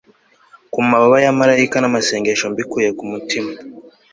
[0.71, 3.51] ku mababa ya malayika namasengesho mbikuye kumutima